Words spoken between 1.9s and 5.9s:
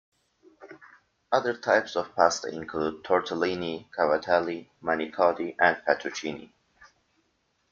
of pasta include: tortellini, cavatelli, manicotti, and